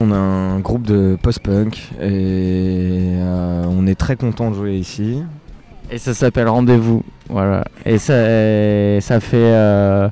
on 0.00 0.12
a 0.12 0.16
un 0.16 0.60
groupe 0.60 0.82
de 0.82 1.18
post-punk 1.22 1.90
et 2.00 3.16
euh, 3.18 3.64
on 3.68 3.86
est 3.86 3.94
très 3.94 4.16
content 4.16 4.50
de 4.50 4.56
jouer 4.56 4.76
ici. 4.76 5.22
Et 5.90 5.98
ça 5.98 6.14
s'appelle 6.14 6.48
Rendez-vous. 6.48 7.02
Voilà. 7.28 7.64
Et 7.84 7.98
ça, 7.98 8.14
ça 9.00 9.20
fait, 9.20 9.36
euh, 9.36 10.08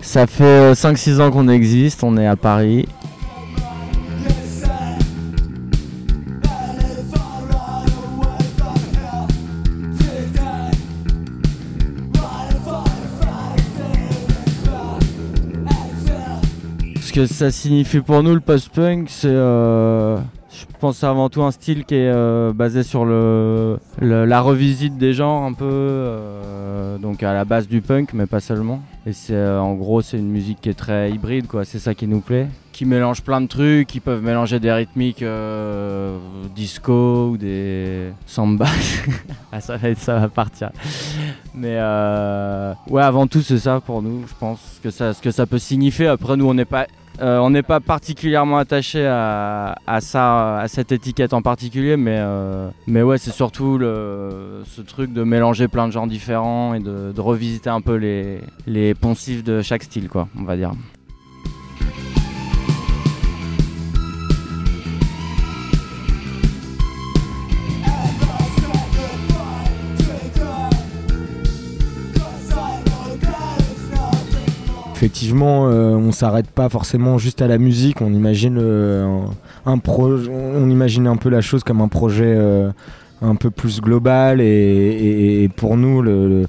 ça 0.00 0.26
fait 0.26 0.72
5-6 0.72 1.20
ans 1.20 1.30
qu'on 1.30 1.48
existe. 1.48 2.04
On 2.04 2.16
est 2.18 2.26
à 2.26 2.36
Paris. 2.36 2.86
Que 17.16 17.24
ça 17.24 17.50
signifie 17.50 18.00
pour 18.00 18.22
nous 18.22 18.34
le 18.34 18.40
post-punk, 18.40 19.06
c'est, 19.08 19.28
euh, 19.28 20.18
je 20.50 20.66
pense, 20.80 21.02
avant 21.02 21.30
tout 21.30 21.42
un 21.42 21.50
style 21.50 21.86
qui 21.86 21.94
est 21.94 22.12
euh, 22.12 22.52
basé 22.52 22.82
sur 22.82 23.06
le, 23.06 23.78
la 24.02 24.40
revisite 24.42 24.98
des 24.98 25.14
genres 25.14 25.44
un 25.44 25.54
peu, 25.54 25.64
euh, 25.64 26.98
donc 26.98 27.22
à 27.22 27.32
la 27.32 27.46
base 27.46 27.68
du 27.68 27.80
punk, 27.80 28.10
mais 28.12 28.26
pas 28.26 28.40
seulement. 28.40 28.82
Et 29.06 29.14
c'est, 29.14 29.48
en 29.48 29.72
gros, 29.76 30.02
c'est 30.02 30.18
une 30.18 30.28
musique 30.28 30.60
qui 30.60 30.68
est 30.68 30.74
très 30.74 31.10
hybride, 31.10 31.46
quoi. 31.46 31.64
C'est 31.64 31.78
ça 31.78 31.94
qui 31.94 32.06
nous 32.06 32.20
plaît, 32.20 32.48
qui 32.72 32.84
mélange 32.84 33.22
plein 33.22 33.40
de 33.40 33.46
trucs, 33.46 33.86
qui 33.88 34.00
peuvent 34.00 34.22
mélanger 34.22 34.60
des 34.60 34.72
rythmiques 34.72 35.24
disco 36.54 37.30
ou 37.30 37.38
des 37.38 38.10
samba. 38.26 38.66
ah, 39.52 39.62
ça 39.62 39.78
va, 39.78 39.88
être- 39.88 40.00
ça 40.00 40.18
va 40.18 40.28
partir. 40.28 40.70
Mais 41.54 41.76
ouais, 42.90 43.02
avant 43.02 43.26
tout, 43.26 43.40
c'est 43.40 43.58
ça 43.58 43.80
pour 43.80 44.02
nous. 44.02 44.26
Je 44.28 44.34
pense 44.38 44.60
que 44.82 44.90
ça, 44.90 45.14
ce 45.14 45.22
que 45.22 45.30
ça 45.30 45.46
peut 45.46 45.58
signifier. 45.58 46.08
Après, 46.08 46.36
nous, 46.36 46.46
on 46.46 46.52
n'est 46.52 46.66
pas 46.66 46.86
euh, 47.20 47.38
on 47.38 47.50
n'est 47.50 47.62
pas 47.62 47.80
particulièrement 47.80 48.58
attaché 48.58 49.06
à, 49.06 49.74
ça, 50.00 50.58
à 50.58 50.68
cette 50.68 50.92
étiquette 50.92 51.32
en 51.32 51.42
particulier, 51.42 51.96
mais, 51.96 52.16
euh, 52.18 52.70
ouais, 52.88 53.18
c'est 53.18 53.32
surtout 53.32 53.78
ce 53.80 54.80
truc 54.82 55.12
de 55.12 55.22
mélanger 55.22 55.68
plein 55.68 55.86
de 55.86 55.92
genres 55.92 56.06
différents 56.06 56.74
et 56.74 56.80
de, 56.80 57.12
de 57.12 57.20
revisiter 57.20 57.70
un 57.70 57.80
peu 57.80 57.94
les, 57.94 58.40
les 58.66 58.94
poncifs 58.94 59.44
de 59.44 59.62
chaque 59.62 59.82
style, 59.82 60.08
quoi, 60.08 60.28
on 60.38 60.44
va 60.44 60.56
dire. 60.56 60.72
Effectivement, 74.96 75.68
euh, 75.68 75.94
on 75.94 76.10
s'arrête 76.10 76.46
pas 76.46 76.70
forcément 76.70 77.18
juste 77.18 77.42
à 77.42 77.46
la 77.48 77.58
musique. 77.58 78.00
On 78.00 78.14
imagine 78.14 78.56
euh, 78.58 79.20
un, 79.66 79.76
peu 79.76 81.28
la 81.28 81.42
chose 81.42 81.62
comme 81.64 81.82
un 81.82 81.88
projet 81.88 82.34
euh, 82.34 82.70
un 83.20 83.34
peu 83.34 83.50
plus 83.50 83.82
global 83.82 84.40
et, 84.40 85.50
pour 85.54 85.76
nous 85.76 86.02
euh, 86.02 86.46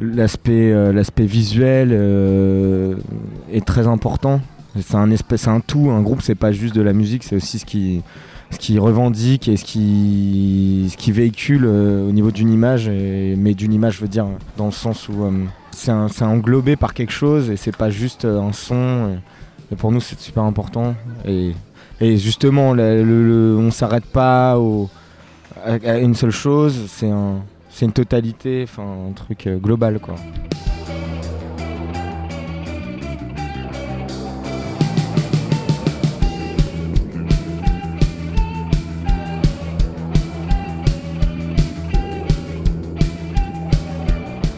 l'aspect 0.00 1.24
visuel 1.24 1.92
est 3.52 3.64
très 3.64 3.86
important. 3.86 4.40
C'est 4.80 4.96
un 4.96 5.12
espèce, 5.12 5.46
un 5.46 5.60
tout. 5.60 5.92
Un 5.92 6.02
groupe, 6.02 6.20
c'est 6.20 6.34
pas 6.34 6.50
juste 6.50 6.74
de 6.74 6.82
la 6.82 6.94
musique, 6.94 7.22
c'est 7.22 7.36
aussi 7.36 7.60
ce 7.60 7.64
qui 7.64 8.02
ce 8.50 8.78
revendique 8.80 9.46
et 9.46 9.56
ce 9.56 9.64
qui, 9.64 10.92
ce 10.98 11.12
véhicule 11.12 11.64
au 11.64 12.10
niveau 12.10 12.32
d'une 12.32 12.52
image, 12.52 12.90
mais 12.90 13.54
d'une 13.54 13.72
image, 13.72 13.98
je 13.98 14.00
veux 14.00 14.08
dire, 14.08 14.26
dans 14.56 14.66
le 14.66 14.72
sens 14.72 15.08
où 15.08 15.12
c'est 15.74 16.24
englobé 16.24 16.76
par 16.76 16.94
quelque 16.94 17.12
chose 17.12 17.50
et 17.50 17.56
c'est 17.56 17.76
pas 17.76 17.90
juste 17.90 18.24
euh, 18.24 18.40
un 18.40 18.52
son. 18.52 19.18
Et, 19.72 19.76
pour 19.76 19.90
nous, 19.92 20.00
c'est 20.00 20.18
super 20.18 20.42
important. 20.44 20.94
Et, 21.26 21.52
justement, 22.00 22.72
le- 22.74 23.02
le- 23.04 23.56
on 23.58 23.70
s'arrête 23.70 24.04
pas 24.04 24.56
à, 25.64 25.98
une 25.98 26.14
seule 26.14 26.30
chose, 26.30 26.74
c'est 26.88 27.10
une 27.86 27.92
totalité, 27.92 28.64
enfin 28.68 28.84
un 29.10 29.12
truc 29.12 29.46
euh, 29.46 29.56
global 29.58 29.98
quoi. 30.00 30.14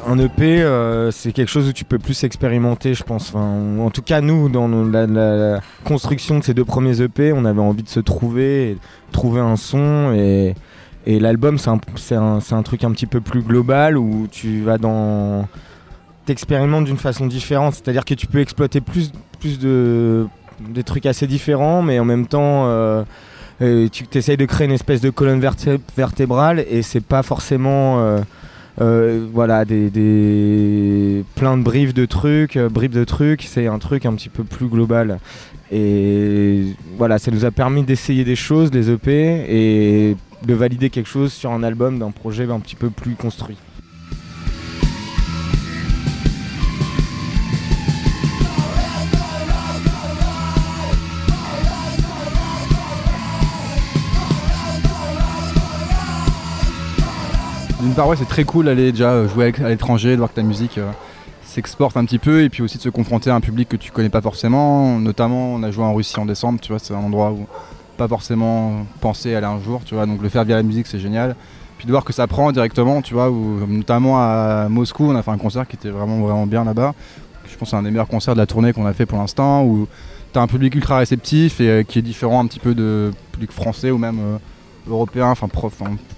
Un 0.08 0.20
EP, 0.20 0.62
euh, 0.62 1.10
c'est 1.10 1.32
quelque 1.32 1.48
chose 1.48 1.66
où 1.68 1.72
tu 1.72 1.84
peux 1.84 1.98
plus 1.98 2.22
expérimenter, 2.22 2.94
je 2.94 3.02
pense. 3.02 3.34
En 3.34 3.90
tout 3.90 4.02
cas, 4.02 4.20
nous, 4.20 4.48
dans 4.48 4.68
la, 4.68 5.60
construction 5.84 6.38
de 6.38 6.44
ces 6.44 6.54
deux 6.54 6.64
premiers 6.64 7.02
EP, 7.02 7.32
on 7.32 7.44
avait 7.44 7.60
envie 7.60 7.82
de 7.82 7.88
se 7.88 7.98
trouver, 7.98 8.70
et 8.70 8.78
trouver 9.10 9.40
un 9.40 9.56
son. 9.56 10.12
Et, 10.14 10.54
l'album, 11.06 11.58
c'est 11.58 12.14
un, 12.14 12.62
truc 12.62 12.84
un 12.84 12.92
petit 12.92 13.06
peu 13.06 13.20
plus 13.20 13.42
global 13.42 13.98
où 13.98 14.28
tu 14.30 14.62
vas 14.62 14.78
dans. 14.78 15.48
T'expérimentes 16.24 16.84
d'une 16.84 16.98
façon 16.98 17.26
différente. 17.26 17.74
C'est-à-dire 17.74 18.04
que 18.04 18.14
tu 18.14 18.28
peux 18.28 18.38
exploiter 18.40 18.80
plus, 18.80 19.10
de. 19.58 20.28
des 20.60 20.84
trucs 20.84 21.06
assez 21.06 21.26
différents, 21.26 21.82
mais 21.82 21.98
en 21.98 22.04
même 22.04 22.26
temps. 22.26 22.66
euh, 22.66 23.02
euh, 23.62 23.88
tu 23.88 24.04
essayes 24.12 24.36
de 24.36 24.44
créer 24.44 24.66
une 24.66 24.74
espèce 24.74 25.00
de 25.00 25.08
colonne 25.08 25.40
verté- 25.40 25.80
vertébrale 25.96 26.62
et 26.68 26.82
c'est 26.82 27.00
pas 27.00 27.22
forcément 27.22 28.20
euh, 28.80 29.26
voilà 29.32 29.64
des, 29.64 29.90
des 29.90 31.24
plein 31.34 31.56
de 31.56 31.62
briefs 31.62 31.94
de 31.94 32.04
trucs 32.04 32.56
euh, 32.56 32.68
bribes 32.68 32.92
de 32.92 33.04
trucs 33.04 33.42
c'est 33.42 33.66
un 33.66 33.78
truc 33.78 34.04
un 34.06 34.14
petit 34.14 34.28
peu 34.28 34.44
plus 34.44 34.66
global. 34.66 35.18
Et 35.72 36.74
voilà 36.96 37.18
ça 37.18 37.30
nous 37.30 37.44
a 37.44 37.50
permis 37.50 37.82
d'essayer 37.82 38.24
des 38.24 38.36
choses 38.36 38.72
les 38.72 38.90
EP 38.90 39.10
et 39.48 40.16
de 40.44 40.54
valider 40.54 40.90
quelque 40.90 41.08
chose 41.08 41.32
sur 41.32 41.50
un 41.52 41.62
album 41.62 41.98
d'un 41.98 42.10
projet 42.10 42.50
un 42.50 42.60
petit 42.60 42.76
peu 42.76 42.90
plus 42.90 43.14
construit 43.14 43.56
D'une 57.86 57.94
part, 57.94 58.08
ouais, 58.08 58.16
c'est 58.16 58.26
très 58.26 58.42
cool 58.42 58.64
d'aller 58.64 58.90
déjà 58.90 59.10
euh, 59.10 59.28
jouer 59.28 59.54
à 59.62 59.68
l'étranger, 59.68 60.10
de 60.10 60.16
voir 60.16 60.30
que 60.30 60.34
ta 60.34 60.42
musique 60.42 60.76
euh, 60.78 60.90
s'exporte 61.44 61.96
un 61.96 62.04
petit 62.04 62.18
peu, 62.18 62.42
et 62.42 62.48
puis 62.48 62.60
aussi 62.60 62.78
de 62.78 62.82
se 62.82 62.88
confronter 62.88 63.30
à 63.30 63.36
un 63.36 63.40
public 63.40 63.68
que 63.68 63.76
tu 63.76 63.92
connais 63.92 64.08
pas 64.08 64.20
forcément. 64.20 64.98
Notamment, 64.98 65.54
on 65.54 65.62
a 65.62 65.70
joué 65.70 65.84
en 65.84 65.94
Russie 65.94 66.18
en 66.18 66.26
décembre, 66.26 66.58
tu 66.60 66.72
vois, 66.72 66.80
c'est 66.80 66.94
un 66.94 66.98
endroit 66.98 67.30
où 67.30 67.46
pas 67.96 68.08
forcément 68.08 68.84
pensé 69.00 69.36
aller 69.36 69.46
un 69.46 69.60
jour, 69.60 69.82
tu 69.84 69.94
vois. 69.94 70.04
Donc 70.04 70.20
le 70.20 70.28
faire 70.28 70.42
via 70.42 70.56
la 70.56 70.64
musique, 70.64 70.88
c'est 70.88 70.98
génial. 70.98 71.36
Puis 71.78 71.86
de 71.86 71.92
voir 71.92 72.02
que 72.02 72.12
ça 72.12 72.26
prend 72.26 72.50
directement, 72.50 73.02
tu 73.02 73.14
vois, 73.14 73.30
notamment 73.68 74.18
à 74.18 74.66
Moscou, 74.68 75.04
on 75.04 75.14
a 75.14 75.22
fait 75.22 75.30
un 75.30 75.38
concert 75.38 75.68
qui 75.68 75.76
était 75.76 75.90
vraiment 75.90 76.18
vraiment 76.18 76.48
bien 76.48 76.64
là-bas. 76.64 76.92
Je 77.46 77.56
pense 77.56 77.68
que 77.68 77.70
c'est 77.70 77.76
un 77.76 77.84
des 77.84 77.92
meilleurs 77.92 78.08
concerts 78.08 78.34
de 78.34 78.40
la 78.40 78.46
tournée 78.46 78.72
qu'on 78.72 78.86
a 78.86 78.94
fait 78.94 79.06
pour 79.06 79.18
l'instant, 79.18 79.62
où 79.62 79.86
t'as 80.32 80.40
un 80.40 80.48
public 80.48 80.74
ultra 80.74 80.98
réceptif 80.98 81.60
et 81.60 81.68
euh, 81.68 81.82
qui 81.84 82.00
est 82.00 82.02
différent 82.02 82.42
un 82.42 82.48
petit 82.48 82.58
peu 82.58 82.74
de 82.74 83.12
public 83.30 83.52
français 83.52 83.92
ou 83.92 83.98
même 83.98 84.18
européen, 84.88 85.28
enfin, 85.28 85.46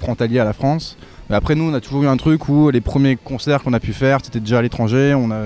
frontalier 0.00 0.38
à 0.38 0.44
la 0.44 0.54
France. 0.54 0.96
Après, 1.30 1.54
nous, 1.54 1.64
on 1.70 1.74
a 1.74 1.80
toujours 1.80 2.04
eu 2.04 2.06
un 2.06 2.16
truc 2.16 2.48
où 2.48 2.70
les 2.70 2.80
premiers 2.80 3.16
concerts 3.16 3.62
qu'on 3.62 3.74
a 3.74 3.80
pu 3.80 3.92
faire, 3.92 4.20
c'était 4.22 4.40
déjà 4.40 4.58
à 4.58 4.62
l'étranger. 4.62 5.14
On 5.14 5.30
a 5.30 5.42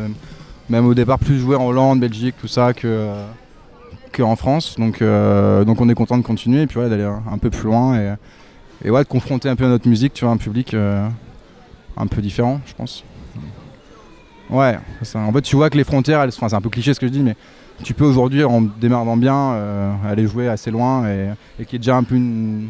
même 0.68 0.86
au 0.86 0.94
départ 0.94 1.18
plus 1.18 1.40
joué 1.40 1.56
en 1.56 1.66
Hollande, 1.66 2.00
Belgique, 2.00 2.36
tout 2.40 2.46
ça, 2.46 2.72
que, 2.72 3.08
que 4.12 4.22
en 4.22 4.36
France. 4.36 4.76
Donc, 4.78 5.02
euh, 5.02 5.64
donc 5.64 5.80
on 5.80 5.88
est 5.88 5.94
content 5.94 6.16
de 6.16 6.22
continuer 6.22 6.62
et 6.62 6.66
puis 6.66 6.78
ouais, 6.78 6.88
d'aller 6.88 7.04
un, 7.04 7.38
peu 7.38 7.50
plus 7.50 7.64
loin 7.64 7.98
et, 7.98 8.14
et 8.84 8.90
ouais, 8.90 9.02
de 9.02 9.08
confronter 9.08 9.48
un 9.48 9.56
peu 9.56 9.64
à 9.64 9.68
notre 9.68 9.88
musique, 9.88 10.14
tu 10.14 10.24
vois, 10.24 10.32
un 10.32 10.36
public 10.36 10.72
euh, 10.74 11.08
un 11.96 12.06
peu 12.06 12.22
différent, 12.22 12.60
je 12.66 12.74
pense. 12.74 13.04
Ouais, 14.50 14.76
en 15.14 15.32
fait, 15.32 15.42
tu 15.42 15.56
vois 15.56 15.70
que 15.70 15.78
les 15.78 15.84
frontières, 15.84 16.20
elles, 16.20 16.30
c'est 16.30 16.54
un 16.54 16.60
peu 16.60 16.68
cliché 16.68 16.94
ce 16.94 17.00
que 17.00 17.06
je 17.06 17.12
dis, 17.12 17.22
mais 17.22 17.34
tu 17.82 17.94
peux 17.94 18.04
aujourd'hui, 18.04 18.44
en 18.44 18.60
démarrant 18.60 19.16
bien, 19.16 19.54
euh, 19.54 19.92
aller 20.06 20.26
jouer 20.26 20.48
assez 20.48 20.70
loin 20.70 21.08
et, 21.08 21.30
et 21.58 21.64
qu'il 21.64 21.72
y 21.72 21.76
ait 21.76 21.78
déjà 21.78 21.96
un 21.96 22.04
peu 22.04 22.14
une, 22.14 22.68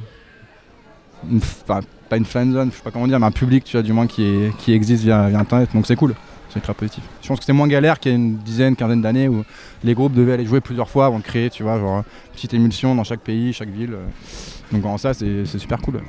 pas 2.12 2.19
une 2.19 2.26
fan 2.26 2.52
zone, 2.52 2.71
je 2.71 2.76
sais 2.76 2.83
pas 2.83 2.90
comment 2.90 3.07
dire, 3.07 3.19
mais 3.19 3.25
un 3.25 3.31
public, 3.31 3.64
tu 3.64 3.73
vois, 3.73 3.83
du 3.83 3.95
moins 3.95 4.07
qui, 4.07 4.52
existe 4.69 5.02
via, 5.02 5.23
internet. 5.23 5.71
Donc 5.73 5.87
c'est 5.87 5.97
cool, 5.97 6.14
c'est 6.50 6.61
très 6.61 6.75
positif. 6.75 7.02
Je 7.23 7.28
pense 7.28 7.38
que 7.38 7.45
c'est 7.47 7.54
moins 7.54 7.66
galère 7.66 7.99
qu'il 7.99 8.12
y 8.12 8.14
a 8.14 8.19
une 8.19 8.37
dizaine, 8.37 8.76
quinzaine 8.76 9.00
d'années 9.00 9.28
où 9.28 9.47
les 9.83 9.95
groupes 9.95 10.12
devaient 10.12 10.35
aller 10.35 10.45
jouer 10.45 10.61
plusieurs 10.61 10.90
fois 10.90 11.07
avant 11.07 11.21
de 11.21 11.25
créer, 11.25 11.49
tu 11.49 11.62
vois, 11.62 11.78
genre 11.78 11.97
une 11.97 12.33
petite 12.35 12.52
émulsion 12.52 12.95
dans 12.95 13.04
chaque 13.04 13.21
pays, 13.21 13.54
chaque 13.54 13.71
ville. 13.71 13.97
Donc 14.73 14.85
en 14.85 14.99
ça, 14.99 15.14
c'est 15.14 15.47
super 15.47 15.81
cool. 15.81 16.02